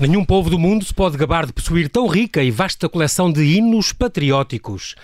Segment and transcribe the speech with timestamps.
[0.00, 3.42] Nenhum povo do mundo se pode gabar de possuir tão rica e vasta coleção de
[3.44, 4.94] hinos patrióticos.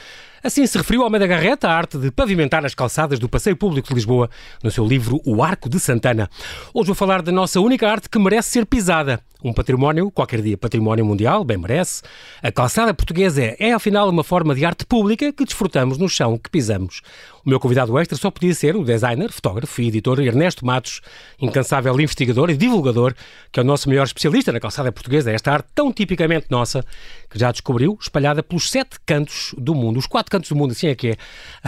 [0.43, 3.95] Assim se referiu Almeida Garreta à arte de pavimentar as calçadas do Passeio Público de
[3.95, 4.31] Lisboa
[4.65, 6.31] no seu livro O Arco de Santana.
[6.73, 9.21] Hoje vou falar da nossa única arte que merece ser pisada.
[9.45, 12.03] Um património, qualquer dia património mundial, bem merece.
[12.43, 16.39] A calçada portuguesa é, é, afinal, uma forma de arte pública que desfrutamos no chão
[16.39, 17.03] que pisamos.
[17.47, 21.01] O meu convidado extra só podia ser o designer, fotógrafo e editor Ernesto Matos,
[21.41, 23.15] incansável investigador e divulgador,
[23.53, 26.85] que é o nosso melhor especialista na calçada portuguesa, esta arte tão tipicamente nossa,
[27.31, 29.97] que já descobriu, espalhada pelos sete cantos do mundo.
[29.97, 31.17] Os quatro cantos do mundo, assim é que é.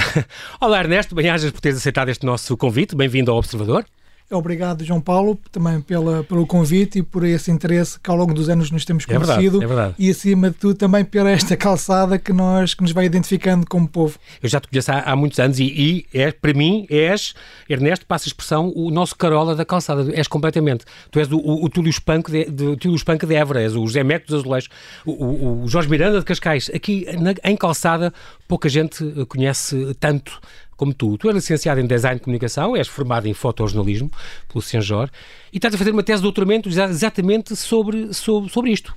[0.60, 2.97] Olá, Ernesto, bem-ajas por teres aceitado este nosso convite.
[2.97, 3.86] Bem-vindo ao Observador.
[4.30, 8.50] Obrigado, João Paulo, também pela, pelo convite e por esse interesse que ao longo dos
[8.50, 9.32] anos nos temos conhecido.
[9.32, 9.95] É verdade, é verdade.
[9.98, 13.88] E acima de tudo também pela esta calçada que, nós, que nos vai identificando como
[13.88, 14.19] povo.
[14.42, 17.34] Eu já te conheço há, há muitos anos e, e é, para mim és,
[17.69, 20.12] Ernesto, passa a expressão, o nosso carola da calçada.
[20.12, 20.84] És completamente.
[21.10, 24.05] Tu és o, o, o Túlio Espanco de, de, Túlio de Évora, és o José
[24.05, 24.69] Meco dos Azulejos,
[25.06, 26.70] o, o, o Jorge Miranda de Cascais.
[26.75, 28.12] Aqui na, em calçada
[28.47, 30.38] pouca gente conhece tanto
[30.79, 31.19] como tu.
[31.19, 34.11] Tu és licenciado em Design de Comunicação, és formado em Fotojornalismo
[34.51, 35.11] pelo Senjor
[35.53, 38.95] e estás a fazer uma tese de doutoramento exatamente sobre, sobre, sobre isto.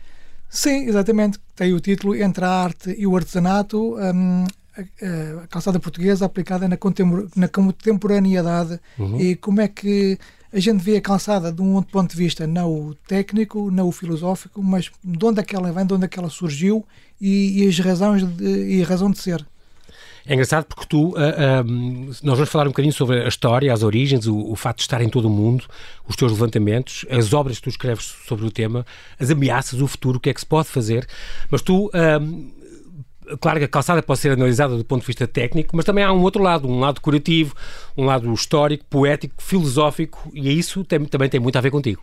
[0.48, 1.40] Sim, exatamente.
[1.56, 4.46] Tem o título Entre a Arte e o Artesanato, um,
[4.78, 9.20] a, a, calçada portuguesa aplicada na, contempor na contemporaneidade uhum.
[9.20, 10.20] e como é que
[10.54, 13.88] a gente vê a calçada de um outro ponto de vista, não o técnico, não
[13.88, 16.86] o filosófico, mas de onde é que ela vem, de onde é que ela surgiu
[17.20, 19.46] e, e as razões de, e a razão de ser.
[20.26, 21.64] É engraçado porque tu, uh, uh,
[22.24, 25.02] nós vamos falar um bocadinho sobre a história, as origens, o, o facto de estar
[25.02, 25.66] em todo o mundo,
[26.08, 28.86] os teus levantamentos, as obras que tu escreves sobre o tema,
[29.20, 31.08] as ameaças, o futuro, o que é que se pode fazer,
[31.50, 31.88] mas tu.
[31.88, 32.62] Uh,
[33.40, 36.12] claro que a calçada pode ser analisada do ponto de vista técnico, mas também há
[36.12, 37.56] um outro lado, um lado curativo,
[37.98, 42.02] um lado histórico, poético, filosófico, e isso tem, também tem muito a ver contigo.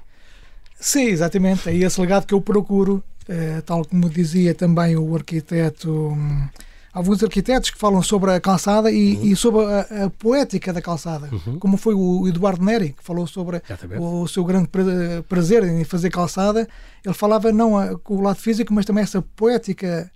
[0.81, 1.69] Sim, exatamente.
[1.69, 6.17] É esse legado que eu procuro, eh, tal como dizia também o arquiteto.
[6.93, 9.25] Alguns arquitetos que falam sobre a calçada e, uhum.
[9.25, 11.59] e sobre a, a, poética da calçada, uhum.
[11.59, 13.63] como foi o Eduardo Neri, que falou sobre
[13.99, 14.69] o, o, seu grande
[15.29, 16.67] prazer em fazer calçada.
[17.05, 20.11] Ele falava não com o lado físico, mas também essa poética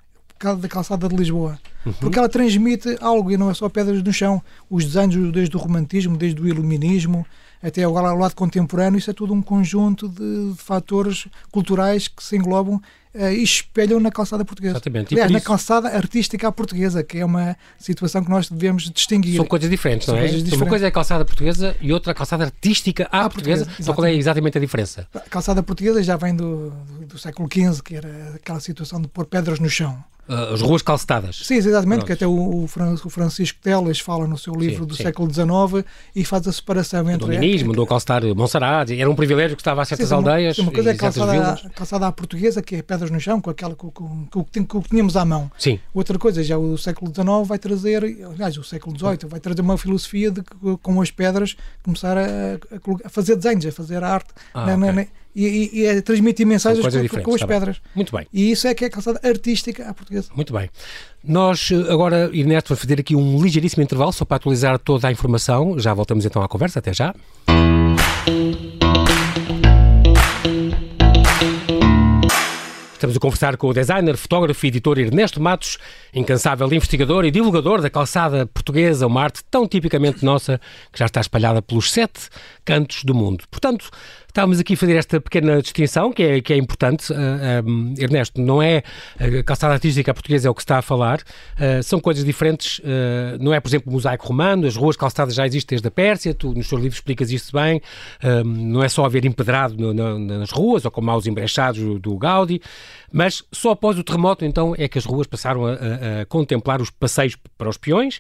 [0.59, 1.59] da calçada de Lisboa.
[1.87, 1.93] Uhum.
[1.95, 4.43] Porque ela transmite algo e não é só pedras no chão.
[4.69, 7.25] Os desenhos, desde o romantismo, desde o iluminismo,
[7.63, 12.23] até agora ao lado contemporâneo, isso é tudo um conjunto de, de fatores culturais que
[12.23, 12.81] se englobam
[13.15, 14.75] e espelham na calçada portuguesa.
[14.75, 15.15] Exatamente.
[15.15, 15.39] Aliás, isso...
[15.39, 19.37] na calçada artística à portuguesa, que é uma situação que nós devemos distinguir.
[19.37, 20.27] São coisas diferentes, São não é?
[20.27, 20.53] Diferentes.
[20.55, 23.65] Uma coisa é a calçada portuguesa e outra a calçada artística à, à portuguesa.
[23.65, 25.07] portuguesa então qual é exatamente a diferença?
[25.15, 29.09] A calçada portuguesa já vem do, do, do século XV, que era aquela situação de
[29.09, 30.03] pôr pedras no chão.
[30.29, 31.37] Uh, as ruas calcetadas.
[31.45, 32.07] Sim, exatamente, Pronto.
[32.07, 35.03] que até o, o, Francisco Teles fala no seu livro sim, do sim.
[35.03, 35.85] século XIX
[36.15, 37.25] e faz a separação entre...
[37.25, 40.71] O dominismo, do calcetar Monsarat, era um privilégio que estava a certas sim, aldeias Uma
[40.71, 44.45] coisa é calçada, calçada à portuguesa, que é no chão, com aquela com, com, com,
[44.45, 45.51] com o que tínhamos à mão.
[45.59, 45.79] Sim.
[45.95, 49.79] Outra coisa, já o século XIX vai trazer, aliás, o século XVIII vai trazer uma
[49.79, 50.43] filosofia de
[50.83, 54.93] com as pedras começar a, a, a fazer desenhos, a fazer arte ah, na, okay.
[54.93, 57.77] na, e, e, e transmitir mensagens com, com, as tá pedras.
[57.79, 57.93] Bem.
[57.95, 58.27] Muito bem.
[58.33, 60.29] E isso é que é a calçada artística à portuguesa.
[60.35, 60.69] Muito bem.
[61.25, 65.13] Nós eh, agora, Ernesto, vamos fazer aqui um ligeiríssimo intervalo só para atualizar toda a
[65.13, 65.79] informação.
[65.79, 66.81] Já voltamos então à conversa.
[66.81, 67.15] Até já.
[73.03, 75.77] Estamos a conversar com o designer, fotógrafo e editor Ernesto Matos,
[76.15, 80.61] incansável investigador e divulgador da calçada portuguesa, uma arte tão tipicamente nossa
[80.93, 82.29] que já está espalhada pelos sete
[82.65, 83.43] cantos do mundo.
[83.51, 83.91] Portanto,
[84.33, 87.93] Estávamos aqui a fazer esta pequena distinção, que é, que é importante, uh, ah, um,
[87.99, 88.83] ah, Ernesto, não é
[89.21, 93.37] a calçada artística portuguesa é o que está a falar, uh, são coisas diferentes, uh,
[93.39, 96.33] não é, por exemplo, o mosaico romano, as ruas calçadas já existem desde a Pérsia,
[96.33, 97.83] tu nos teus livros explicas isso bem,
[98.43, 101.99] não é só haver empedrado no, no, nas ruas, ou como há os embrechados do,
[101.99, 102.63] do Gaudi,
[103.13, 106.81] mas só após o terremoto, então, é que as ruas passaram a, a, a contemplar
[106.81, 108.19] os passeios para os peões,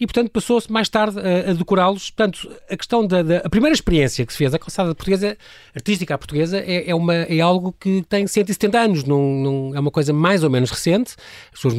[0.00, 2.10] e, portanto, passou-se mais tarde a, a decorá-los.
[2.10, 5.36] Portanto, a questão da, da, a primeira experiência que se fez, a calçada portuguesa,
[5.74, 9.80] artística à portuguesa, é, é, uma, é algo que tem 170 anos, não, não, é
[9.80, 11.16] uma coisa mais ou menos recente.
[11.52, 11.74] As pessoas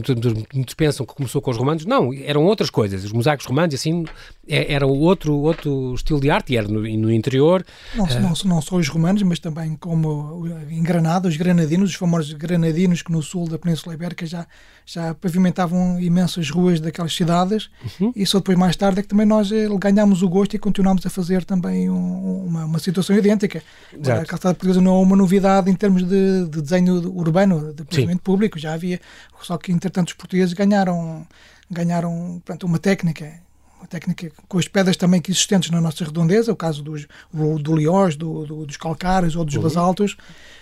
[0.53, 1.85] muitos pensam que começou com os romanos.
[1.85, 3.05] Não, eram outras coisas.
[3.05, 4.03] Os mosaicos romanos, assim,
[4.47, 7.65] é, era outro, outro estilo de arte, e era no, no interior.
[7.95, 11.95] Não, uh, não, não só os romanos, mas também como em Granada, os granadinos, os
[11.95, 14.45] famosos granadinos que no sul da Península Ibérica já,
[14.85, 17.69] já pavimentavam imensas ruas daquelas cidades.
[17.99, 20.59] Uhum e só depois, mais tarde, é que também nós eh, ganhámos o gosto e
[20.59, 23.63] continuámos a fazer também um, uma, uma, situação idêntica.
[23.93, 24.21] Exato.
[24.21, 28.21] A calçada portuguesa não é uma novidade em termos de, de desenho urbano, de planeamento
[28.21, 28.99] público, já havia,
[29.41, 31.25] só que entretanto os portugueses ganharam,
[31.69, 33.41] ganharam pronto, uma técnica
[33.79, 37.57] uma técnica com as pedras também que existentes na nossa redondeza, o caso dos, do,
[37.57, 39.61] do liós, do, do, dos calcários ou dos uhum.
[39.61, 40.17] basaltos.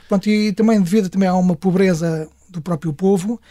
[0.08, 3.42] Pronto, e também devido também a uma pobreza do próprio povo,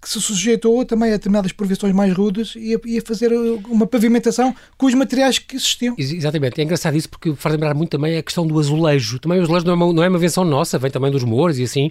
[0.00, 3.30] que se sujeitou também a determinadas provisões mais rudes e a, e a, fazer
[3.68, 5.94] uma pavimentação com os materiais que existiam.
[5.98, 9.18] Exatamente, é engraçado isso porque faz lembrar muito também a questão do azulejo.
[9.18, 11.58] Também o azulejo não é uma, não é uma invenção nossa, vem também dos mouros
[11.58, 11.90] e assim,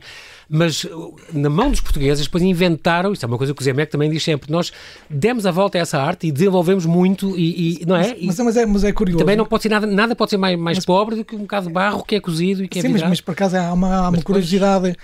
[0.50, 3.74] mas uh, na mão dos portugueses depois inventaram, isso é uma coisa que o Zé
[3.74, 4.72] Meco também diz sempre, nós
[5.08, 8.18] demos a volta a essa arte e desenvolvemos muito e, e não é?
[8.20, 9.20] Mas, mas, é, mas é curioso.
[9.20, 11.40] Também não pode ser nada, nada pode ser mais, mais mas, pobre do que um
[11.40, 13.72] bocado de barro que é cozido e que é Sim, mas, mas, por acaso há
[13.72, 14.96] uma, há uma curiosidade uh,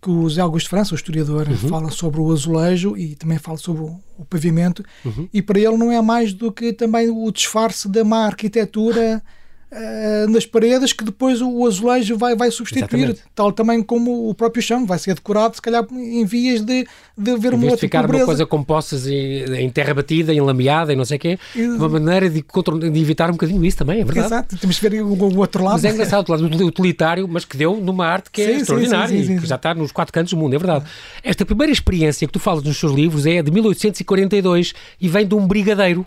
[0.00, 1.56] que o Zé Augusto França, o historiador, uhum.
[1.56, 5.28] fala sobre o azulejo e também fala sobre o, pavimento uhum.
[5.32, 9.22] e para ele não é mais do que também o disfarce da má arquitetura
[9.74, 13.22] uh, nas paredes que depois o azulejo vai, vai substituir, Exatamente.
[13.34, 16.86] tal também como o próprio chão vai ser decorado, se calhar em vias de,
[17.16, 18.22] de haver uma outra ficar pobreza.
[18.22, 21.88] uma coisa com poças em terra batida, em lameada e não sei o quê, uma
[21.88, 24.26] maneira de, de, evitar um bocadinho isso também, é verdade.
[24.26, 25.74] Exato, temos que ver o, o outro lado.
[25.74, 29.08] Mas é engraçado, o lado utilitário, mas que deu numa arte que é sim, extraordinária
[29.08, 30.84] sim, sim, que já está nos quatro cantos do mundo, é verdade.
[31.22, 35.34] Esta primeira experiência que tu falas nos seus livros é de 1842 e vem de
[35.34, 36.06] um brigadeiro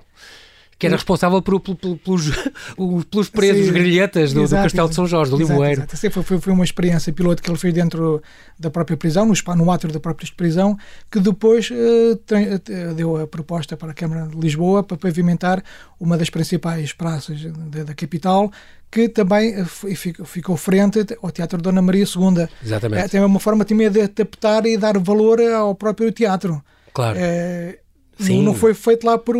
[0.79, 2.31] que era responsável por, por, por, pelos,
[3.09, 5.81] pelos presos, Sim, grilhetas do, exato, do, Castelo de São Jorge, do Limoeiro.
[5.81, 6.23] Exato, exato.
[6.23, 8.21] Foi, foi, uma experiência piloto que ele fez dentro
[8.59, 10.77] da própria prisão, no, no átrio da própria prisão,
[11.11, 15.63] que depois uh, tem, uh, deu a proposta para a Câmara de Lisboa para pavimentar
[15.99, 18.51] uma das principais praças da, da capital,
[18.89, 22.47] que também eh, ficou frente ao Teatro Dona Maria II.
[22.63, 23.03] Exatamente.
[23.03, 26.63] É, tem uma forma também de adaptar e dar valor ao próprio teatro.
[26.93, 27.17] Claro.
[27.19, 27.79] É,
[28.19, 28.43] Sim.
[28.43, 29.35] Não, foi feito lá por,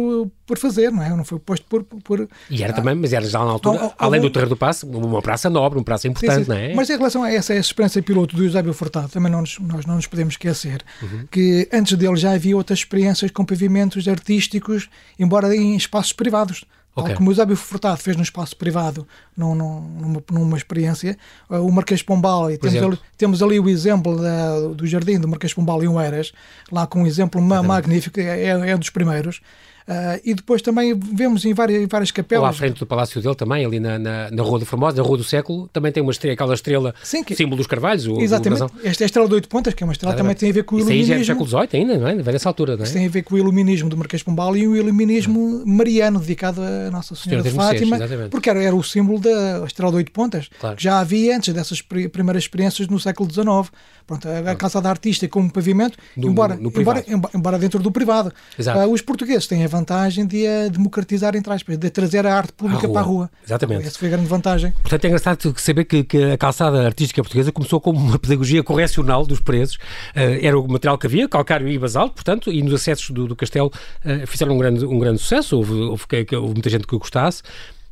[0.46, 1.10] por fazer, não é?
[1.10, 1.84] Não foi posto por.
[1.84, 4.50] por e era ah, também, mas era já na altura, ao, ao, além do Terreiro
[4.50, 6.50] do Passo, uma praça nobre, uma praça importante, sim, sim.
[6.50, 6.74] não é?
[6.74, 9.86] Mas em relação a essa, essa experiência piloto do Eusébio Furtado, também não nos, nós
[9.86, 11.26] não nos podemos esquecer uhum.
[11.32, 14.90] que antes dele já havia outras experiências com pavimentos artísticos,
[15.20, 16.64] embora em espaços privados.
[16.98, 17.14] Okay.
[17.14, 21.16] Como o Eusébio Furtado fez no espaço privado, num, numa, numa experiência,
[21.48, 25.28] uh, o Marquês Pombal, e temos ali, temos ali, o exemplo da, do jardim do
[25.28, 26.34] Marquês Pombal em Oeiras,
[26.72, 29.42] lá com um exemplo magnífico, é, é um dos primeiros.
[29.88, 32.44] Uh, e depois também vemos em várias, em várias capelas.
[32.44, 35.04] Lá à frente do palácio dele também, ali na, na, na Rua do Formosa, na
[35.04, 37.34] Rua do Século, também tem uma estrela, aquela estrela, Sim, que...
[37.34, 38.06] símbolo dos Carvalhos.
[38.06, 38.64] O, Exatamente.
[38.64, 40.50] O Esta é a estrela de oito pontas, que é uma estrela que também tem
[40.50, 41.04] a ver com o iluminismo.
[41.04, 42.16] Isso aí já é do século XVIII ainda, não é?
[42.16, 42.84] Vem dessa altura, não é?
[42.84, 46.62] Isso tem a ver com o iluminismo do Marquês Pombal e o iluminismo mariano, dedicado
[46.62, 47.98] a Nossa Senhora, de Fátima,
[48.30, 50.76] porque era, era o símbolo da estrela de oito pontas, claro.
[50.76, 53.72] que já havia antes dessas primeiras experiências no século XIX.
[54.06, 57.04] Pronto, a, a calçada artística como pavimento, no, embora, no embora,
[57.34, 58.34] embora, dentro do privado.
[58.58, 62.54] Uh, os portugueses têm a vantagem de a democratizar, entre aspas, de trazer a arte
[62.54, 63.30] pública a para a rua.
[63.46, 63.88] Exatamente.
[63.88, 64.72] Essa foi a grande vantagem.
[64.72, 69.26] Portanto, é engraçado saber que, que a calçada artística portuguesa começou como uma pedagogia correcional
[69.26, 69.76] dos presos.
[69.76, 73.36] Uh, era o material que havia, calcário e basalto, portanto, e nos acessos do, do
[73.36, 73.72] castelo
[74.04, 75.58] uh, fizeram um grande, um grande sucesso.
[75.58, 77.44] Houve, houve, houve muita gente que o gostasse.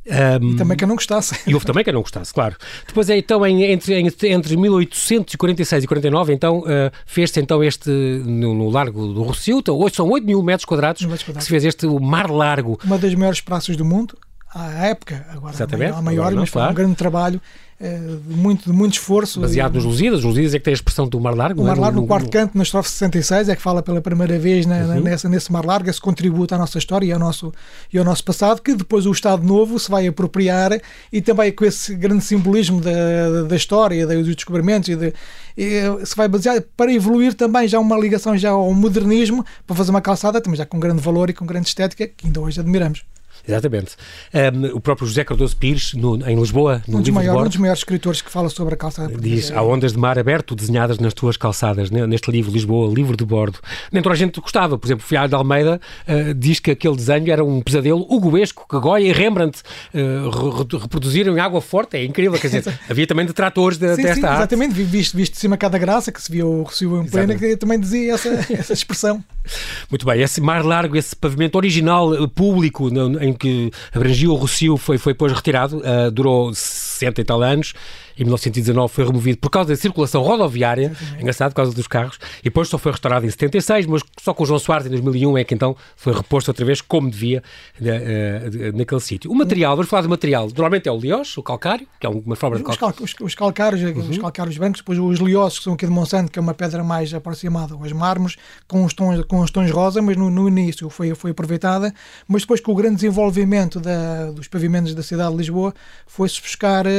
[0.06, 1.36] Um, e também que eu não gostasse.
[1.46, 2.56] E houve também que eu não gostasse, claro.
[2.86, 3.94] Depois, é, então, em, entre,
[4.30, 6.64] entre 1846 e 49, então, uh,
[7.04, 11.02] fez-se então este, no, no, Largo do Rossio, então, hoje são 8 mil metros quadrados,
[11.02, 12.78] metros quadrados, que se fez este o Mar Largo.
[12.84, 14.16] Uma das maiores praças do mundo,
[14.56, 16.72] à época, agora Exatamente, a maior, agora mas foi claro.
[16.72, 17.40] um grande trabalho
[17.78, 19.38] eh, de muito, de muito esforço.
[19.38, 21.60] Baseado nos Lusíadas, os Lusíadas é que tem a expressão do Mar Largo.
[21.60, 24.38] O Mar Largo, no, no, quarto canto, na estrofe 66, é que fala pela primeira
[24.38, 25.02] vez na, uhum.
[25.02, 27.52] nessa, nesse Mar Largo, esse contributo à nossa história e ao, nosso,
[27.92, 30.80] e ao nosso passado, que depois o Estado Novo se vai apropriar
[31.12, 35.12] e também com esse grande simbolismo da, da história, dos descobrimentos e, de,
[35.54, 39.90] e se vai basear para evoluir também já uma ligação já ao modernismo, para fazer
[39.90, 43.04] uma calçada também já com grande valor e com grande estética, que ainda hoje admiramos.
[43.46, 43.96] Exatamente.
[44.34, 47.56] Um, o próprio José Cardoso Pires, no, em Lisboa, no um dos, maior, um dos
[47.56, 49.14] maiores escritores que fala sobre a calçada.
[49.16, 52.06] Diz, há ondas de mar aberto desenhadas nas tuas calçadas, né?
[52.06, 53.58] neste livro, Lisboa, livro de bordo.
[53.92, 54.78] Nem toda a gente gostava.
[54.78, 58.78] Por exemplo, Fialho de Almeida uh, diz que aquele desenho era um pesadelo hugoesco que
[58.78, 59.62] Goya e Rembrandt
[59.94, 61.96] uh, reproduziram em água forte.
[61.96, 64.38] É incrível, quer dizer, havia também detratores de, sim, desta sim, arte.
[64.38, 67.56] Exatamente, visto, visto de cima cada graça, que se via o Rocio em plena, que
[67.56, 69.22] também dizia essa, essa expressão.
[69.90, 72.88] Muito bem, esse mar largo, esse pavimento original eh, público
[73.20, 77.74] em que abrangia o Rocio foi, foi depois retirado, uh, durou 60 e tal anos
[78.18, 82.18] em 1919 foi removido por causa da circulação rodoviária, é engraçado, por causa dos carros,
[82.40, 85.38] e depois só foi restaurado em 76, mas só com o João Soares em 2001
[85.38, 87.42] é que então foi reposto outra vez como devia
[87.80, 89.30] uh, naquele sítio.
[89.30, 92.36] O material, vamos falar do material, normalmente é o liós, o calcário, que é uma
[92.36, 92.96] forma de calcário.
[93.00, 94.10] Os, os, calcários, uhum.
[94.10, 96.82] os calcários brancos, depois os liós, que são aqui de Monsanto, que é uma pedra
[96.82, 100.88] mais aproximada aos mármores, com os tons, com os tons rosa, mas no, no início
[100.88, 101.92] foi, foi aproveitada,
[102.26, 105.74] mas depois com o grande desenvolvimento da, dos pavimentos da cidade de Lisboa,
[106.06, 106.90] foi-se buscar uh,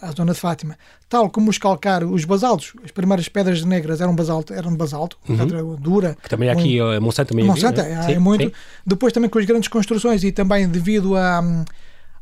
[0.00, 0.76] à zona zona de Fátima.
[1.08, 5.16] Tal como os calcários, os basaltos, as primeiras pedras negras eram basalto, eram de basalto,
[5.28, 5.36] uhum.
[5.36, 6.16] pedra dura.
[6.22, 8.44] Que também aqui, um, Monsanto também Monsanto, havia, é, é, muito.
[8.44, 8.52] Sim.
[8.86, 11.42] Depois também com as grandes construções e também devido a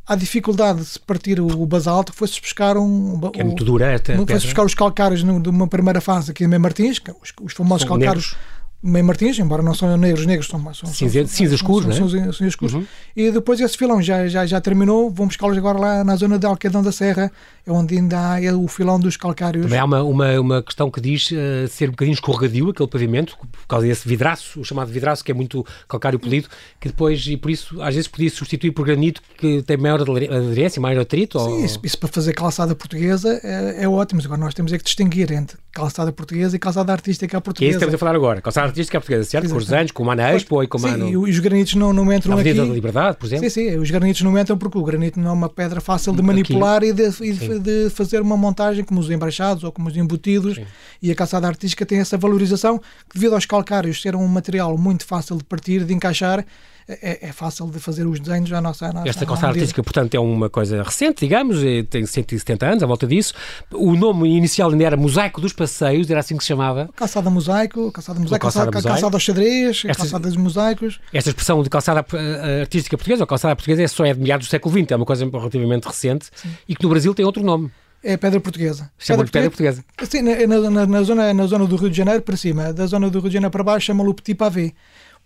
[0.06, 3.18] à dificuldade de se partir o basalto, foi-se buscar um.
[3.32, 6.58] Que é muito dura esta Foi-se buscar os calcários de uma primeira fase aqui em
[6.58, 8.32] Martins, é os, os famosos São calcários.
[8.32, 12.32] Negros meio Martins, embora não são negros, negros são, são cinza, cinza escuro, são, são,
[12.32, 12.74] são, escuros.
[12.74, 12.86] Uhum.
[13.16, 16.46] E depois esse filão já, já, já terminou, vamos buscá-los agora lá na zona de
[16.46, 17.32] Alquedão da Serra,
[17.66, 19.64] é onde ainda há o filão dos calcários.
[19.64, 23.36] Também há uma, uma, uma questão que diz uh, ser um bocadinho escorregadio aquele pavimento,
[23.38, 26.48] por causa desse vidraço, o chamado vidraço, que é muito calcário polido,
[26.80, 30.80] que depois, e por isso, às vezes podia substituir por granito que tem maior aderência,
[30.80, 31.38] maior atrito.
[31.38, 31.64] Sim, ou...
[31.64, 35.32] isso, isso, para fazer calçada portuguesa é, é ótimo, agora nós temos é que distinguir
[35.32, 37.58] entre calçada portuguesa e calçada artística portuguesa.
[37.58, 39.48] Que é isso que estamos a falar agora, calçada artística portuguesa, certo?
[39.48, 41.28] Com os anos, como a na Expo e como sim, no...
[41.28, 42.68] e os granitos não, não entram na Avenida aqui.
[42.70, 43.50] da Liberdade, por exemplo.
[43.50, 46.22] Sim, sim, os granitos não entram porque o granito não é uma pedra fácil de
[46.22, 46.88] manipular aqui.
[46.88, 50.64] e, de, e de, fazer uma montagem como os embaixados ou como os embutidos sim.
[51.02, 55.04] e a calçada artística tem essa valorização que devido aos calcários ser um material muito
[55.04, 56.44] fácil de partir, de encaixar,
[56.88, 58.86] é, é, fácil de fazer os desenhos à nossa.
[58.86, 61.58] À nossa Esta calçada artística, portanto, é uma coisa recente, digamos,
[61.90, 63.34] tem 170 anos à volta disso.
[63.72, 66.88] O nome inicial ainda era Mosaico dos Passeios, era assim que se chamava.
[66.94, 71.00] Calçada mosaico, calçada mosaico, calçada, calçada, calçada aos xadrez, calçada dos mosaicos.
[71.12, 74.46] Esta expressão de calçada eh, artística portuguesa ou calçada portuguesa é só é de meados
[74.46, 76.50] do século XX, é uma coisa relativamente recente Sim.
[76.68, 77.70] e que no Brasil tem outro nome.
[78.02, 78.88] É pedra portuguesa.
[78.96, 79.84] Chama-lhe pedra, portuguesa.
[80.08, 83.10] Sim, na, na, na, zona, na zona do Rio de Janeiro para cima, da zona
[83.10, 84.72] do Rio de Janeiro para baixo, chama-lhe o Petit Pavé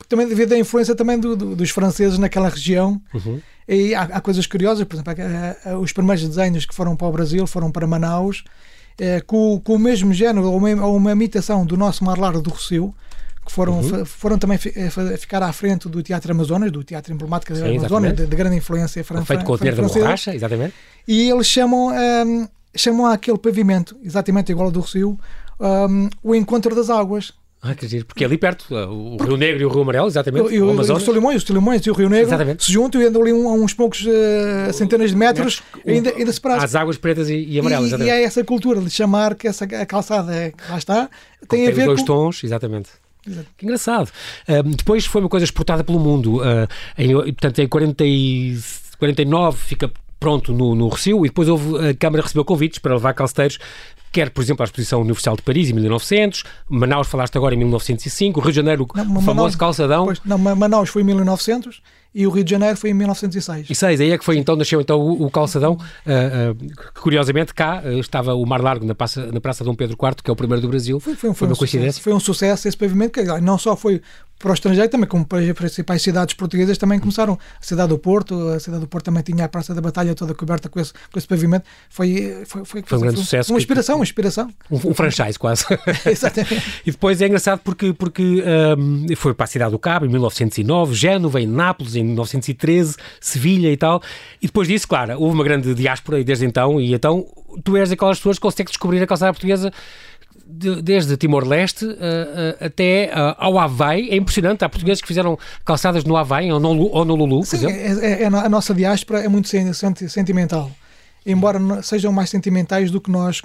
[0.09, 3.01] também devido à influência também do, do, dos franceses naquela região.
[3.15, 3.41] Uhum.
[3.69, 5.15] E há, há, coisas curiosas, por exemplo,
[5.81, 8.43] os primeiros desenhos que foram para o Brasil foram para Manaus,
[8.99, 12.43] é, com, com, o mesmo género, ou uma, ou uma, imitação do nosso Mar Largo
[12.43, 12.95] do Rossio,
[13.47, 14.05] que foram, uhum.
[14.05, 18.37] foram também ficar à frente do Teatro Amazonas, do teatro emblemático da Amazonas, de, de,
[18.37, 19.27] grande influência francesa.
[19.27, 20.75] Feito com a terra da borracha, exatamente.
[21.07, 21.93] E eles chamam,
[22.27, 25.19] um, chamam aquele pavimento, exatamente igual ao do Rossio,
[25.61, 27.33] um, o encontro das águas.
[27.63, 30.55] Ah, quer dizer, porque é ali perto, o Rio Negro e o Rio Amarelo, exatamente.
[30.55, 32.65] E, o, o os Solimões, os Solimões e o Rio Negro exatamente.
[32.65, 36.33] se juntam e andam ali um, a uns poucos uh, centenas de metros, ainda, ainda
[36.33, 36.65] separados.
[36.65, 38.15] As águas pretas e, e amarelas, e, exatamente.
[38.15, 41.11] E é essa cultura de chamar que essa a calçada é, que lá está
[41.49, 42.07] tem, tem a ver dois com...
[42.07, 42.89] tons, exatamente.
[43.29, 43.47] Exato.
[43.59, 44.11] Que engraçado.
[44.49, 46.39] Uh, depois foi uma coisa exportada pelo mundo.
[46.39, 48.59] Uh, em, portanto, em 40 e
[48.99, 49.91] 49 fica
[50.21, 53.59] pronto no, no Recio e depois houve, a Câmara recebeu convites para levar calceteiros
[54.13, 58.41] quer, por exemplo, a Exposição Universal de Paris em 1900, Manaus falaste agora em 1905,
[58.41, 60.05] Rio de Janeiro, não, o Manaus, famoso calçadão.
[60.07, 61.81] Pois, não, Manaus foi em 1900
[62.15, 63.71] e o Rio de Janeiro foi em 1906.
[63.71, 67.01] E seis, aí é que foi então, nasceu então o, o calçadão, uh, uh, que
[67.01, 70.31] curiosamente cá uh, estava o Mar Largo na praça, na praça Dom Pedro IV, que
[70.31, 70.99] é o primeiro do Brasil.
[70.99, 71.93] Foi, foi, foi, foi uma um coincidência.
[71.93, 74.01] Sucesso, foi um sucesso esse pavimento, que não só foi
[74.41, 77.39] para o estrangeiro também, como para as principais cidades portuguesas também começaram.
[77.61, 80.35] A cidade do Porto, a cidade do Porto também tinha a Praça da Batalha toda
[80.35, 81.67] coberta com esse, com esse pavimento.
[81.91, 83.53] Foi, foi, foi, foi um grande foi, sucesso.
[83.53, 84.51] Uma inspiração, uma inspiração.
[84.71, 85.67] Um, um franchise quase.
[86.11, 86.63] Exatamente.
[86.87, 88.43] e depois é engraçado porque, porque
[88.79, 93.71] um, foi para a cidade do Cabo em 1909, Génova em Nápoles em 1913, Sevilha
[93.71, 94.03] e tal.
[94.41, 97.27] E depois disso, claro, houve uma grande diáspora e desde então, e então
[97.65, 99.73] tu és aquelas pessoas que conseguem descobrir a calçada portuguesa
[100.47, 104.11] de, desde Timor-Leste uh, uh, até uh, ao Havaí.
[104.11, 104.65] É impressionante.
[104.65, 108.23] Há portugueses que fizeram calçadas no Havaí ou no, ou no Lulu, Sim, é, é,
[108.23, 109.49] é, a nossa diáspora é muito
[110.09, 110.71] sentimental.
[111.25, 113.43] Embora sejam mais sentimentais do que nós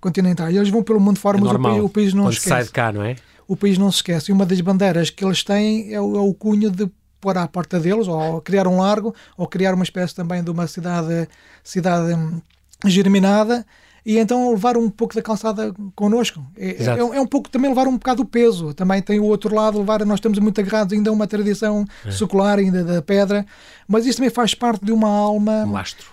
[0.00, 0.54] continentais.
[0.54, 2.48] Eles vão pelo mundo fora, é mas o país, o país não Quando esquece.
[2.48, 3.16] sai de cá, não é?
[3.46, 4.30] O país não se esquece.
[4.30, 6.88] E uma das bandeiras que eles têm é o, é o cunho de
[7.20, 10.66] pôr à porta deles, ou criar um largo, ou criar uma espécie também de uma
[10.66, 11.28] cidade,
[11.62, 12.40] cidade hum,
[12.86, 13.64] germinada
[14.08, 16.42] e então levar um pouco da calçada connosco.
[16.56, 18.72] É, é, é, um pouco também levar um bocado o peso.
[18.72, 22.10] Também tem o outro lado, levar, nós estamos muito agarrados ainda a uma tradição é.
[22.10, 23.44] secular, ainda da pedra,
[23.86, 25.64] mas isso também faz parte de uma alma.
[25.66, 26.06] Um lastro.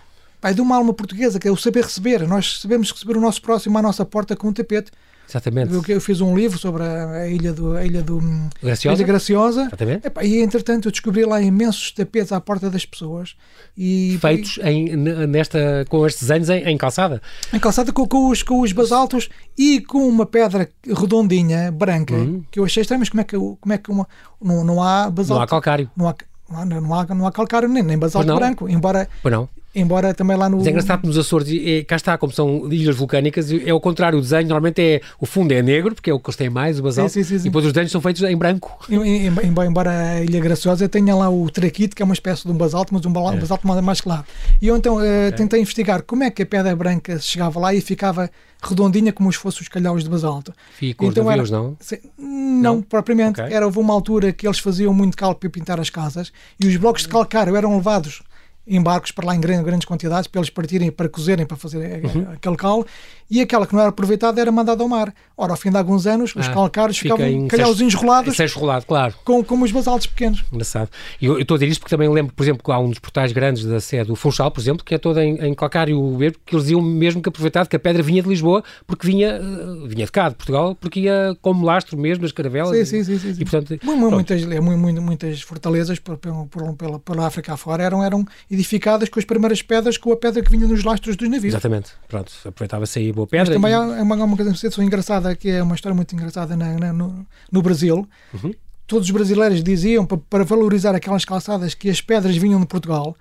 [0.44, 2.28] É de uma alma portuguesa, que é o saber receber.
[2.28, 4.92] Nós sabemos receber o nosso próximo à nossa porta com um tapete.
[5.28, 5.92] Exatamente.
[5.92, 8.20] Eu, fiz um livro sobre a, ilha do a ilha do
[8.62, 8.98] Graciosa.
[8.98, 9.62] Ilha Graciosa.
[9.64, 10.12] Exatamente.
[10.24, 13.36] E entretanto eu descobri lá imensos tapetes à porta das pessoas
[13.78, 17.22] e feitos em, nesta com estes desenhos em, em calçada.
[17.54, 22.44] Em calçada com, com, os com os basaltos e com uma pedra redondinha branca uhum.
[22.52, 24.08] que eu achei estranho, mas como é que como é que uma,
[24.42, 25.40] não, não há basalto?
[25.40, 25.90] Não há calcário.
[25.96, 26.16] Não há
[26.48, 30.50] não há, não há calcário nem, nem basalto branco, embora pois não embora também lá
[30.50, 30.58] no.
[30.58, 33.80] Mas é engraçado que nos Açores, é, cá está, como são ilhas vulcânicas, é o
[33.80, 35.02] contrário, o desenho normalmente é.
[35.20, 37.38] O fundo é negro, porque é o que eles têm mais, o basalto, sim, sim,
[37.38, 38.78] sim, e depois os desenhos são feitos em branco.
[38.90, 42.94] Embora a Ilha Graciosa tenha lá o traquite, que é uma espécie de um basalto,
[42.94, 43.38] mas um é.
[43.38, 44.24] basalto mais, mais claro.
[44.62, 47.82] E eu então uh, tentei investigar como é que a pedra branca chegava lá e
[47.82, 48.30] ficava
[48.62, 50.54] redondinha como se fossem os calhaus de basalto.
[50.78, 51.78] Fica então, era, não?
[51.80, 52.76] Se, não?
[52.76, 52.82] não?
[52.82, 53.42] propriamente.
[53.42, 53.54] Okay.
[53.54, 56.76] Era houve uma altura que eles faziam muito cal para pintar as casas e os
[56.78, 58.22] blocos de calcário eram levados
[58.68, 62.32] em barcos para lá em grandes quantidades, para eles partirem, para cozerem, para fazer uhum.
[62.34, 62.86] aquele cal,
[63.30, 65.14] e aquela que não era aproveitada era mandada ao mar.
[65.38, 69.14] Ora, ao fim de alguns anos, os ah, calcários ficavam calhauzinhos rolados, rolado, claro.
[69.24, 70.44] com, como os basaltos pequenos.
[70.52, 70.90] Engraçado.
[71.22, 73.00] E eu, estou a dizer isto porque também lembro, por exemplo, que há um dos
[73.00, 76.38] portais grandes da sede do Funchal, por exemplo, que é todo em, em calcário verde,
[76.46, 79.88] que eles diziam mesmo que aproveitado que a pedra vinha de Lisboa, porque vinha, eh,
[79.88, 82.88] vinha de cá, de Portugal, porque ia como lastro mesmo nas caravelas.
[82.88, 83.34] Sim, sim, sim.
[83.34, 88.26] sim, E, portanto, muitas, muitas, muitas fortalezas por, por, pela, pela África afora eram, eram
[88.56, 91.54] edificadas com as primeiras pedras, com a pedra que vinha nos lastros dos navios.
[91.54, 91.92] Exatamente.
[92.08, 93.46] Pronto, aproveitava-se aí boa pedra.
[93.46, 93.76] Mas também e...
[93.76, 97.62] há uma, uma coisa engraçada, que é uma história muito engraçada na, na, no, no
[97.62, 98.08] Brasil.
[98.34, 98.54] Uhum.
[98.88, 103.16] Todos os brasileiros diziam, para, para valorizar aquelas calçadas, que as pedras vinham de Portugal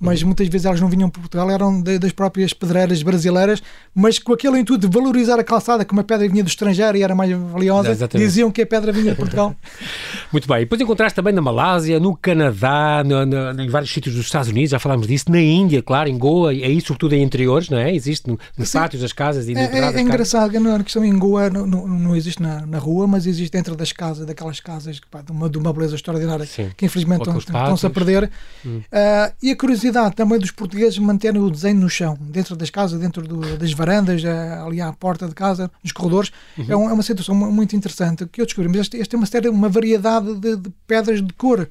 [0.00, 3.62] mas muitas vezes elas não vinham para Portugal, eram de, das próprias pedreiras brasileiras,
[3.94, 7.02] mas com aquele intuito de valorizar a calçada, como a pedra vinha do estrangeiro e
[7.02, 8.26] era mais valiosa, Exatamente.
[8.26, 9.54] diziam que a pedra vinha de Portugal.
[10.32, 10.58] Muito bem.
[10.58, 14.48] E depois encontraste também na Malásia, no Canadá, no, no, em vários sítios dos Estados
[14.48, 17.78] Unidos, já falámos disso, na Índia, claro, em Goa, e aí sobretudo em interiores, não
[17.78, 17.94] é?
[17.94, 21.50] Existe no, nos pátios das casas e é, é, é engraçado, a questão em Goa
[21.50, 25.20] não, não, não existe na, na, rua, mas existe dentro das casas, daquelas casas pá,
[25.20, 26.70] de, uma, de uma beleza extraordinária, Sim.
[26.76, 28.30] que infelizmente estão-se a perder.
[28.64, 28.78] Hum.
[28.78, 33.00] Uh, e a curiosidade também dos portugueses manterem o desenho no chão, dentro das casas,
[33.00, 36.30] dentro do, das varandas, eh, ali à porta de casa, nos corredores.
[36.56, 36.66] Uhum.
[36.68, 38.68] É, um, é, uma situação muito interessante que eu descobri.
[38.68, 41.68] Mas este, este é uma série, uma variedade de, de pedras de cor.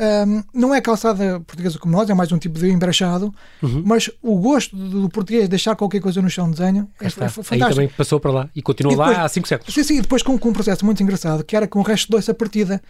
[0.00, 3.82] Um, não é calçada portuguesa como nós, é mais um tipo de embrachado, uhum.
[3.84, 7.10] mas o gosto do português de deixar qualquer coisa no chão de desenho é, é
[7.10, 7.46] fantástico.
[7.50, 9.74] Aí também passou para lá e continuou e depois, lá há 5 séculos.
[9.74, 12.12] Sim, sim, depois com, com, um processo muito engraçado, que era com o resto de
[12.12, 12.80] doce a partida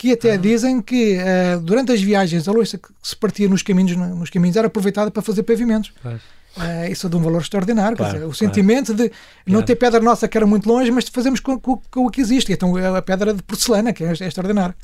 [0.00, 0.36] que até ah.
[0.38, 4.56] dizem que uh, durante as viagens a louça que se partia nos caminhos, nos caminhos
[4.56, 5.92] era aproveitada para fazer pavimentos.
[6.02, 7.98] Uh, isso é de um valor extraordinário.
[7.98, 8.38] Claro, dizer, o claro.
[8.38, 9.12] sentimento de
[9.46, 12.10] não ter pedra nossa que era muito longe, mas de fazermos com, com, com o
[12.10, 12.50] que existe.
[12.50, 14.74] Então a pedra de porcelana, que é, é extraordinário.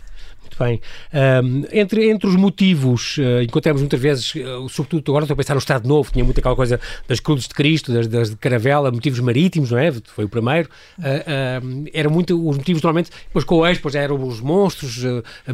[0.56, 0.80] Muito bem.
[1.12, 5.54] Um, entre, entre os motivos, uh, encontramos muitas vezes, uh, sobretudo agora estou a pensar
[5.54, 8.90] no Estado Novo, tinha muita aquela coisa das cruzes de Cristo, das, das de Caravela,
[8.90, 9.92] motivos marítimos, não é?
[9.92, 10.68] Foi o primeiro.
[10.98, 15.04] Uh, era muito, os motivos normalmente, depois com o Expo já eram os monstros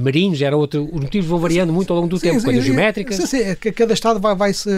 [0.00, 2.64] marinhos, era outro, os motivos vão variando muito ao longo do sim, tempo, sim, coisas
[2.64, 3.16] geométricas.
[3.16, 4.70] Sim, sim, é cada Estado vai, vai, se,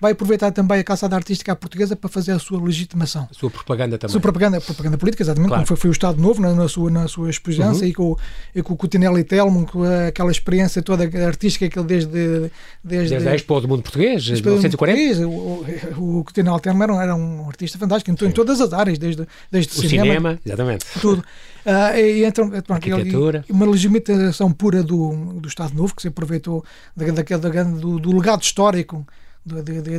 [0.00, 3.28] vai aproveitar também a caçada artística portuguesa para fazer a sua legitimação.
[3.30, 4.10] A sua propaganda também.
[4.10, 5.60] A sua propaganda, propaganda política, exatamente, claro.
[5.62, 7.84] como foi, foi o Estado Novo na, na sua, na sua exposição uhum.
[7.84, 8.16] e com,
[8.54, 9.69] e com o Coutinelli Telmo,
[10.08, 12.50] aquela experiência toda artística que ele desde...
[12.82, 15.26] Desde, desde a Expo do Mundo Português, 1940.
[15.26, 18.98] O, o, o Coutinho Alterno era, era um artista fantástico, em, em todas as áreas,
[18.98, 20.86] desde, desde o cinema, cinema exatamente.
[21.00, 21.24] tudo.
[21.64, 23.44] Uh, e então, Arquitetura.
[23.50, 26.64] uma legitimação pura do, do Estado Novo, que se aproveitou
[26.96, 29.06] da, da, da, do, do legado histórico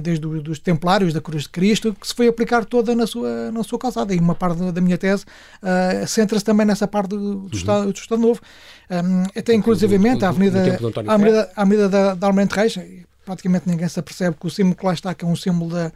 [0.01, 3.63] desde os templários da Cruz de Cristo, que se foi aplicar toda na sua, na
[3.63, 4.13] sua calçada.
[4.13, 5.25] E uma parte da minha tese
[5.61, 7.49] uh, centra-se também nessa parte do, do, uhum.
[7.51, 8.41] Estado, do Estado Novo.
[8.89, 12.77] Um, até inclusivamente a Avenida, a Avenida, a Avenida da, da Almirante Reis,
[13.25, 15.91] praticamente ninguém se apercebe que o símbolo que lá está, que é um símbolo da,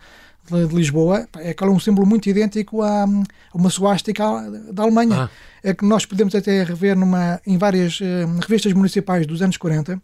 [0.49, 3.07] de, de Lisboa, é, é um símbolo muito idêntico a, a
[3.57, 4.23] uma suástica
[4.71, 5.23] da Alemanha.
[5.23, 5.29] Ah.
[5.63, 9.99] É que nós podemos até rever numa, em várias uh, revistas municipais dos anos 40,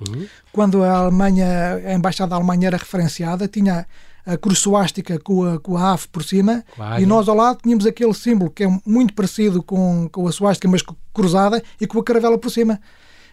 [0.00, 0.26] Uhum.
[0.52, 3.86] Quando a Alemanha, a embaixada da Alemanha era referenciada, tinha
[4.26, 7.00] a cruz suástica com a, com a ave por cima claro.
[7.00, 10.68] e nós ao lado tínhamos aquele símbolo que é muito parecido com, com a suástica,
[10.68, 10.82] mas
[11.14, 12.80] cruzada e com a caravela por cima.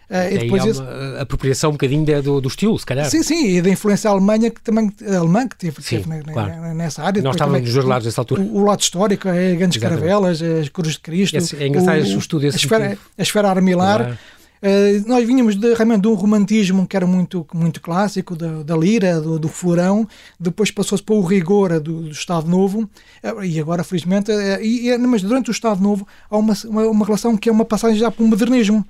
[0.08, 3.08] Uh, e depois uma apropriação um bocadinho de, do, do, estilo, se calhar.
[3.08, 6.74] Sim, sim, e da influência alemã que também, alemã que teve, sim, teve claro.
[6.74, 7.22] nessa área.
[7.22, 8.42] Nós estávamos nos dois lados dessa altura.
[8.42, 10.06] O, o lado histórico, as é grandes Exatamente.
[10.06, 11.36] caravelas, as cruzes de Cristo.
[11.38, 13.98] Esse, é engraçado o, o estudo a esfera, a esfera armilar.
[13.98, 14.18] Claro.
[14.64, 18.74] Uh, nós vínhamos de, realmente de um romantismo que era muito, muito clássico, da, da
[18.74, 20.08] lira, do, do florão,
[20.40, 22.88] depois passou-se para o rigor do, do Estado Novo,
[23.22, 27.04] uh, e agora, felizmente, uh, e, mas durante o Estado Novo há uma, uma, uma
[27.04, 28.82] relação que é uma passagem já para o modernismo.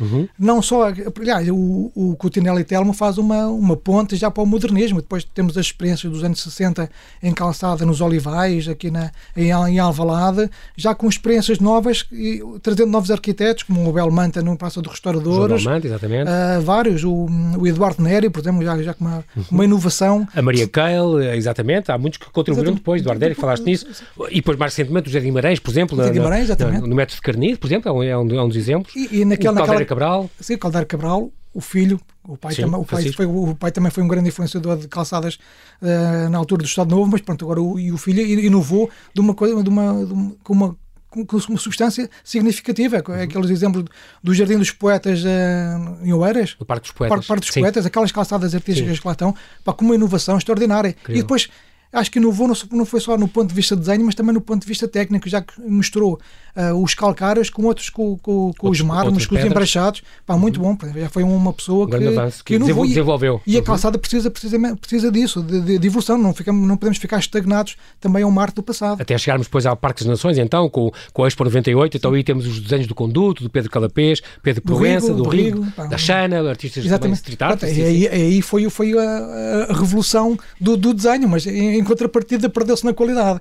[0.00, 0.28] Uhum.
[0.38, 5.00] Não só, aliás, o, o Coutinelli Telmo faz uma, uma ponte já para o modernismo.
[5.00, 6.90] Depois temos as experiências dos anos 60
[7.22, 12.90] em calçada nos Olivais, aqui na, em, em Alvalade, já com experiências novas, e, trazendo
[12.90, 15.62] novos arquitetos, como o Belmanta no Praça dos Restauradores.
[15.62, 16.28] Belmanta, exatamente.
[16.30, 17.26] Uh, vários, o,
[17.58, 19.44] o, Eduardo Neri, por exemplo, já, já com uma, uhum.
[19.50, 20.26] uma inovação.
[20.34, 22.80] A Maria Keil, exatamente, há muitos que contribuíram exatamente.
[22.80, 23.86] depois, Eduardo Neri, falaste nisso.
[24.30, 26.80] E depois, mais recentemente, o José Guimarães, por exemplo, José Guimarães, exatamente.
[26.82, 28.94] No, no método de Carnide, por exemplo, é um, é um dos exemplos.
[28.94, 30.30] E, e naquele, naquela, Cabral.
[30.40, 33.90] Sim, Caldeira Cabral, o filho, o pai, Sim, também, o, pai foi, o pai também
[33.90, 35.38] foi um grande influenciador de calçadas
[35.82, 39.20] uh, na altura do Estado Novo, mas pronto, agora o, e o filho inovou de
[39.20, 40.76] uma coisa, de uma, de uma, com uma
[41.10, 43.02] com uma substância significativa.
[43.08, 43.22] Uhum.
[43.22, 43.84] Aqueles exemplos
[44.22, 46.54] do Jardim dos Poetas uh, em Oeiras.
[46.60, 47.16] O Parque dos Poetas.
[47.16, 47.60] Parque, Parque dos Sim.
[47.62, 49.00] Poetas, aquelas calçadas artísticas Sim.
[49.00, 50.90] que lá estão, pá, com uma inovação extraordinária.
[50.90, 51.16] Incrível.
[51.16, 51.50] E depois
[51.92, 54.40] acho que inovou não, foi só no ponto de vista de desenho, mas também no
[54.40, 56.20] ponto de vista técnico, já que misturou
[56.56, 60.02] uh, os calcários com outros, com, com, com os mármores, com os embrachados.
[60.24, 60.76] Pá, muito uhum.
[60.76, 63.40] bom, já foi uma pessoa um que, avanço, que, que desenvolveu.
[63.46, 63.64] E, a uhum.
[63.64, 67.76] calçada precisa, precisa, precisa disso, de, de, de, evolução, não, ficamos, não podemos ficar estagnados
[68.00, 69.00] também ao mar do passado.
[69.00, 72.22] Até chegarmos depois ao Parque das Nações, então, com, com o Expo 98, então aí
[72.22, 76.48] temos os desenhos do Conduto, do Pedro Calapês, Pedro Proença, do, Rigo, pá, da Xana,
[76.48, 77.16] artistas exatamente.
[77.18, 77.58] street art.
[77.58, 82.48] Pronto, aí, aí foi, foi a, a revolução do, do desenho, mas em, em contrapartida
[82.48, 83.40] perdeu-se na qualidade.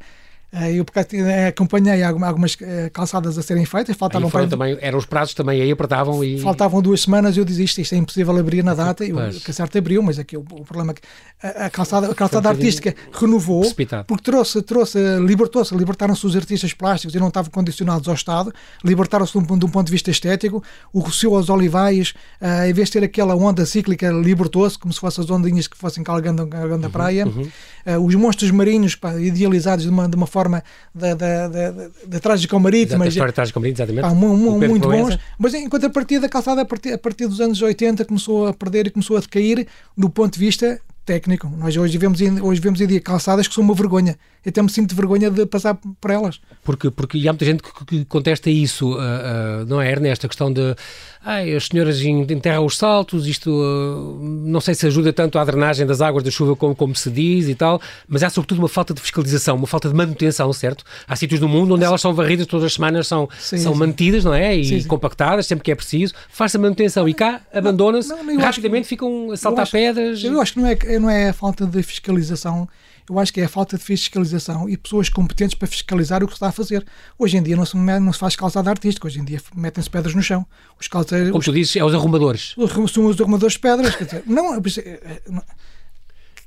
[0.51, 4.47] Eh, eu eh, acompanhei algumas eh, calçadas a serem feitas, faltavam para...
[4.47, 7.93] também, eram os prazos também aí apertavam e faltavam duas semanas eu disse isto, isto
[7.93, 10.91] é impossível abrir na data e o que certo abriu, mas aqui o, o problema
[10.91, 11.01] é que
[11.43, 14.05] a, a calçada, a calçada um artística renovou precipitado.
[14.05, 18.51] porque trouxe, trouxe libertou-se, libertaram-se os artistas plásticos e não estavam condicionados ao Estado,
[18.83, 22.73] libertaram-se de, um, de um ponto de vista estético, o Rocio aos Olivais, uh, em
[22.73, 26.47] vez de ter aquela onda cíclica, libertou-se como se fossem as ondinhas que fossem calgando,
[26.47, 27.47] calgando a uhum, praia, uhum.
[27.85, 30.63] Uh, os monstros marinhos pá, idealizados de uma, de uma forma forma
[30.95, 31.71] da, da, da,
[32.05, 33.05] da trágica marítima.
[33.05, 34.09] Da história trágica marítima, exatamente.
[34.09, 35.17] Pá, muito bons.
[35.37, 38.87] Mas em contrapartida, a calçada, a partir, a partir dos anos 80, começou a perder
[38.87, 41.51] e começou a decair do ponto de vista técnico.
[41.57, 44.17] Nós hoje vemos, hoje vemos em dia calçadas que são uma vergonha.
[44.45, 46.39] Eu até me sinto vergonha de passar por elas.
[46.63, 50.25] Porque, porque há muita gente que, que contesta isso, uh, uh, não é, Ernesto?
[50.25, 50.75] A questão de
[51.23, 55.85] ai, as senhoras enterram os saltos, isto uh, não sei se ajuda tanto à drenagem
[55.85, 58.93] das águas da chuva como, como se diz e tal, mas há sobretudo uma falta
[58.93, 60.83] de fiscalização, uma falta de manutenção, certo?
[61.07, 63.79] Há sítios no mundo onde elas são varridas todas as semanas, são, sim, são sim.
[63.79, 64.55] mantidas, não é?
[64.55, 68.89] E sim, compactadas sempre que é preciso, faz-se a manutenção e cá abandona-se, rapidamente que,
[68.89, 70.23] ficam a saltar acho, pedras.
[70.23, 72.67] Eu acho que não é, não é a falta de fiscalização
[73.09, 74.28] eu acho que é a falta de fiscalização
[74.69, 76.85] e pessoas competentes para fiscalizar o que se está a fazer.
[77.17, 80.13] Hoje em dia não se, não se faz calçada artística, hoje em dia metem-se pedras
[80.13, 80.45] no chão.
[80.79, 82.55] Os calçadeiros, Como tu dizes, é os arrumadores.
[82.91, 83.95] São os arrumadores de pedras.
[83.95, 85.21] Quer dizer, não, é, é,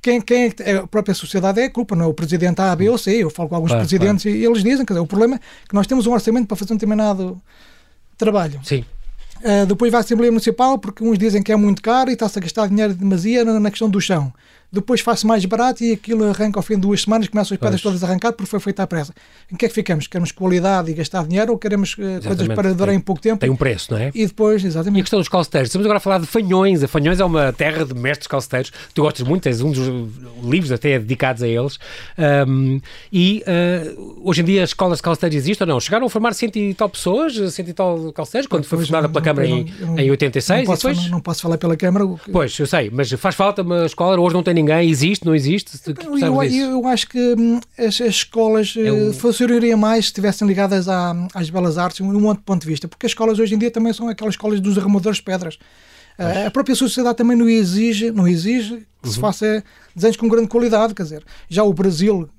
[0.01, 2.89] quem, quem é, a própria sociedade é a culpa, não é o presidente A, B
[2.89, 3.11] ou C.
[3.11, 4.37] Eu falo com alguns claro, presidentes claro.
[4.37, 6.73] e eles dizem, quer dizer, o problema é que nós temos um orçamento para fazer
[6.73, 7.41] um determinado
[8.17, 8.59] trabalho.
[8.63, 8.83] Sim.
[9.39, 12.37] Uh, depois vai à Assembleia Municipal porque uns dizem que é muito caro e está-se
[12.37, 14.33] a gastar dinheiro de demasia na, na questão do chão
[14.73, 17.79] depois faz-se mais barato e aquilo arranca ao fim de duas semanas, começam as pedras
[17.79, 19.13] todas a arrancar porque foi feita à pressa.
[19.51, 20.07] Em que é que ficamos?
[20.07, 23.39] Queremos qualidade e gastar dinheiro ou queremos uh, coisas para durar em pouco tempo?
[23.39, 24.11] Tem um preço, não é?
[24.15, 24.97] E depois, exatamente.
[24.97, 25.69] E a questão dos calceteiros.
[25.69, 26.81] Estamos agora a falar de Fanhões.
[26.81, 28.71] A Fanhões é uma terra de mestres calceteiros.
[28.95, 29.87] Tu gostas muito, tens um dos
[30.43, 31.77] livros até dedicados a eles.
[32.47, 32.81] Um,
[33.11, 35.79] e uh, hoje em dia as escolas de calceteiros existem ou não?
[35.79, 39.21] Chegaram a formar cento e tal pessoas, cento e tal calceteiros, quando foi fundada pela
[39.21, 40.59] Câmara em, em 86.
[40.59, 41.05] Não posso, depois...
[41.05, 42.05] não, não posso falar pela Câmara.
[42.31, 45.79] Pois, eu sei, mas faz falta uma escola, hoje não tem ninguém, existe, não existe?
[45.87, 49.09] Eu, eu, eu, acho que hum, as, as escolas é um...
[49.09, 52.87] Eh, funcionariam mais se estivessem ligadas à, às belas artes, um outro ponto de vista,
[52.87, 55.55] porque as escolas hoje em dia também são aquelas escolas dos arrumadores de pedras.
[56.17, 59.13] Uh, a própria sociedade também não exige, não exige que uhum.
[59.13, 59.63] se faça
[59.95, 62.29] desenhos com grande qualidade, quer dizer, já o Brasil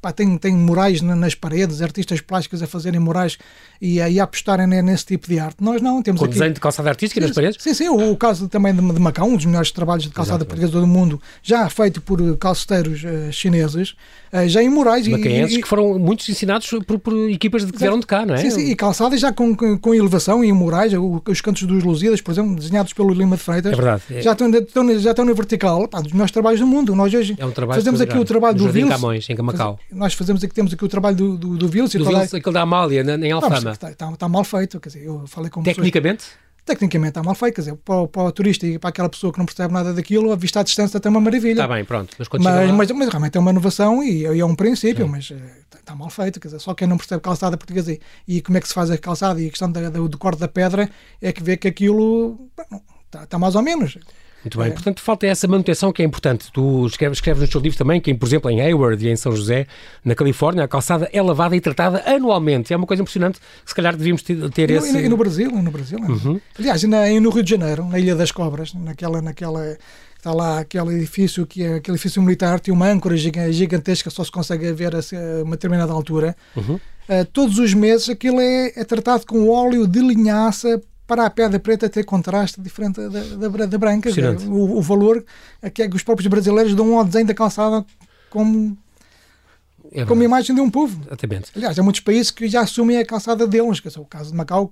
[0.00, 3.38] pá, tem, tem murais nas paredes, artistas plásticos a fazerem murais
[3.80, 5.62] e aí a apostarem nesse tipo de arte.
[5.62, 6.34] Nós não, temos Com aqui...
[6.34, 7.62] desenho de calçada artística sim, nas paredes?
[7.62, 10.44] Sim, sim, o, o caso também de, de, Macau, um dos melhores trabalhos de calçada
[10.44, 13.94] portuguesa do mundo, já feito por calceteiros uh, chineses,
[14.32, 15.06] uh, já em murais.
[15.06, 18.38] Macaenses e, que foram muitos ensinados por, por equipas que vieram de cá, não é?
[18.38, 20.92] Sim, sim, e calçadas já com, com, com elevação e em murais,
[21.26, 23.72] os cantos dos Lusíadas, por exemplo, desenhados pelo Lima de Freitas.
[23.72, 24.02] É verdade.
[24.10, 24.22] É.
[24.22, 26.94] Já, estão, estão, já estão na vertical, pá, dos melhores trabalhos do mundo.
[26.94, 28.90] Nós hoje é um fazemos aqui o trabalho do Vils.
[28.90, 29.78] Camões, em Macau.
[29.92, 31.92] Nós fazemos aqui, temos aqui o trabalho do, do, do Vils.
[31.92, 33.72] Do Vils, aquele da Amália, em Alfama.
[33.72, 36.24] Está, está, está mal feito, quer dizer, eu falei com Tecnicamente?
[36.24, 39.32] Pessoas, tecnicamente está mal feito, quer dizer, para, para, o turista e para aquela pessoa
[39.32, 41.62] que não percebe nada daquilo, a vista à distância tem uma maravilha.
[41.62, 42.14] Está bem, pronto.
[42.18, 45.10] Mas, mas, mas, mas, realmente é uma inovação e, e é um princípio, Sim.
[45.10, 48.40] mas está, está, mal feito, quer dizer, só quem não percebe calçada portuguesa e, e
[48.40, 50.48] como é que se faz a calçada e a questão da, do, do corte da
[50.48, 50.88] pedra
[51.20, 52.48] é que vê que aquilo
[53.06, 53.98] está, está mais ou menos.
[54.44, 54.70] Muito bem, é.
[54.70, 56.50] portanto falta essa manutenção que é importante.
[56.52, 59.32] Tu escreves, escreves nos teus livros também que, por exemplo, em Hayward e em São
[59.32, 59.66] José,
[60.04, 62.72] na Califórnia, a calçada é lavada e tratada anualmente.
[62.72, 64.96] É uma coisa impressionante se calhar devíamos ter, ter e esse...
[64.96, 65.98] E no Brasil, no Brasil.
[65.98, 66.10] É.
[66.10, 66.40] Uhum.
[66.58, 69.20] Aliás, na, no Rio de Janeiro, na Ilha das Cobras, naquela...
[69.20, 69.76] naquela
[70.20, 74.30] está lá aquele edifício que é aquele edifício militar tem uma âncora gigantesca só se
[74.30, 75.00] consegue ver a
[75.42, 76.74] uma determinada altura uhum.
[76.74, 80.78] uh, todos os meses aquilo é, é, tratado com óleo de linhaça
[81.10, 84.08] para a pedra preta ter contraste diferente da, da, da branca.
[84.46, 85.24] O, o, valor
[85.74, 87.84] que, é que os próprios brasileiros dão ao desenho da calçada
[88.30, 88.78] como,
[89.90, 91.02] é como imagem de um povo.
[91.04, 91.50] Exatamente.
[91.56, 94.36] Aliás, há muitos países que já assumem a calçada deles, que é o caso de
[94.36, 94.70] Macau,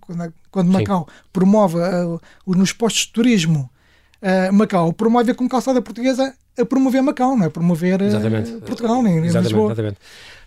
[0.48, 1.22] quando Macau Sim.
[1.32, 3.68] promove uh, nos postos de turismo
[4.22, 9.18] uh, Macau promove com calçada portuguesa a promover Macau, não é promover uh, Portugal, nem,
[9.18, 9.72] exatamente, Lisboa.
[9.72, 9.98] Exatamente.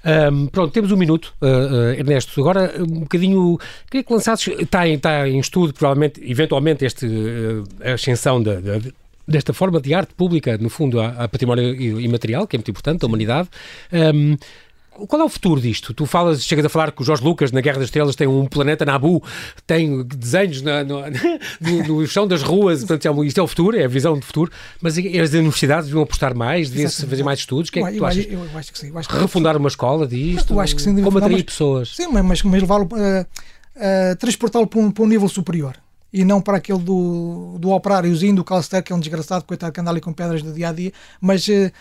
[0.04, 2.40] Um, pronto, temos um minuto, uh, uh, Ernesto.
[2.42, 3.60] Agora, um bocadinho.
[3.90, 4.48] Queria que lançasses.
[4.60, 8.80] Está em, está em estudo, provavelmente, eventualmente, este, uh, a ascensão da, da
[9.28, 13.02] desta forma de arte pública, no fundo, a, a património imaterial, que é muito importante,
[13.02, 13.48] da humanidade.
[13.94, 14.36] Um,
[14.92, 15.94] qual é o futuro disto?
[15.94, 18.46] Tu falas, chegas a falar que o Jorge Lucas, na Guerra das Estrelas, tem um
[18.46, 19.24] planeta Nabu,
[19.66, 21.02] tem desenhos na, no,
[21.62, 24.26] no, no, chão das ruas, portanto, é isto é o futuro, é a visão do
[24.26, 24.52] futuro,
[24.82, 28.06] mas as universidades deviam apostar mais, deviam-se fazer mais estudos, o que é que tu
[28.06, 28.26] achas?
[28.26, 28.92] Eu, eu, acho que sim.
[28.96, 30.54] Acho que Refundar uma escola disto?
[30.54, 31.02] Eu acho que sim.
[31.02, 31.96] Como atrair pessoas?
[31.96, 35.76] Sim, mas, mas levá-lo, uh, uh, transportá-lo para, um, para um nível superior
[36.12, 39.80] e não para aquele do, do operáriozinho, do calceteiro, que é um desgraçado, coitado, que
[39.80, 41.72] anda ali com pedras do dia a dia, mas uh,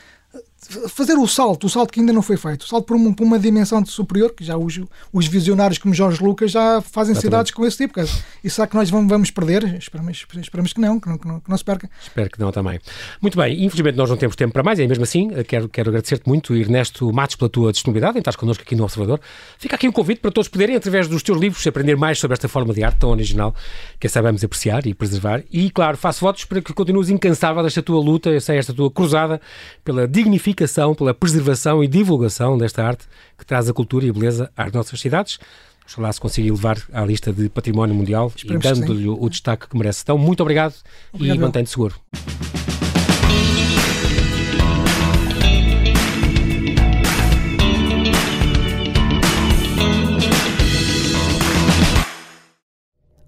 [0.88, 3.24] fazer o salto, o salto que ainda não foi feito, o salto para uma, para
[3.24, 4.80] uma dimensão de superior, que já os,
[5.12, 7.20] os visionários como Jorge Lucas já fazem Exatamente.
[7.20, 8.00] cidades com esse tipo.
[8.44, 9.64] E será que nós vamos, vamos perder?
[9.76, 11.88] Esperamos, esperamos que não, que não, que não, que não se perca.
[12.00, 12.78] Espero que não também.
[13.20, 16.28] Muito bem, infelizmente nós não temos tempo para mais, e mesmo assim quero, quero agradecer-te
[16.28, 19.20] muito, Ernesto Matos, pela tua disponibilidade em estar connosco aqui no Observador.
[19.58, 22.48] Fica aqui um convite para todos poderem, através dos teus livros, aprender mais sobre esta
[22.48, 23.54] forma de arte tão original
[23.98, 25.42] que sabemos apreciar e preservar.
[25.50, 29.40] E, claro, faço votos para que continues incansável esta tua luta, esta tua cruzada
[29.84, 30.06] pela
[30.50, 33.04] dignificação pela preservação e divulgação desta arte
[33.38, 35.38] que traz a cultura e a beleza às nossas cidades.
[35.84, 39.76] Oxalá se consiga levar à lista de património mundial Esperemos e dando-lhe o destaque que
[39.76, 40.02] merece.
[40.02, 40.74] Então, muito obrigado,
[41.12, 41.94] obrigado e mantém-te seguro.